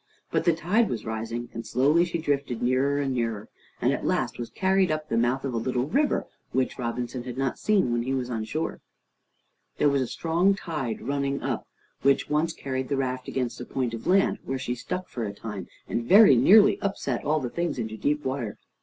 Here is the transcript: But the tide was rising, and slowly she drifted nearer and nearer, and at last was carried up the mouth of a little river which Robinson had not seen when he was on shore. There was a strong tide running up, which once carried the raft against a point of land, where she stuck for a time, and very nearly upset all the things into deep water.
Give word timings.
But 0.31 0.45
the 0.45 0.53
tide 0.53 0.89
was 0.89 1.05
rising, 1.05 1.49
and 1.53 1.63
slowly 1.63 2.05
she 2.05 2.17
drifted 2.17 2.63
nearer 2.63 2.97
and 2.99 3.13
nearer, 3.13 3.49
and 3.79 3.93
at 3.93 4.03
last 4.03 4.39
was 4.39 4.49
carried 4.49 4.89
up 4.89 5.07
the 5.09 5.15
mouth 5.15 5.45
of 5.45 5.53
a 5.53 5.57
little 5.57 5.83
river 5.85 6.25
which 6.53 6.79
Robinson 6.79 7.23
had 7.23 7.37
not 7.37 7.59
seen 7.59 7.91
when 7.91 8.01
he 8.01 8.11
was 8.15 8.27
on 8.27 8.43
shore. 8.45 8.81
There 9.77 9.89
was 9.89 10.01
a 10.01 10.07
strong 10.07 10.55
tide 10.55 11.01
running 11.07 11.43
up, 11.43 11.67
which 12.01 12.31
once 12.31 12.51
carried 12.51 12.89
the 12.89 12.97
raft 12.97 13.27
against 13.27 13.61
a 13.61 13.63
point 13.65 13.93
of 13.93 14.07
land, 14.07 14.39
where 14.43 14.57
she 14.57 14.73
stuck 14.73 15.07
for 15.07 15.23
a 15.23 15.33
time, 15.35 15.67
and 15.87 16.03
very 16.03 16.35
nearly 16.35 16.81
upset 16.81 17.23
all 17.23 17.39
the 17.39 17.51
things 17.51 17.77
into 17.77 17.95
deep 17.95 18.25
water. 18.25 18.57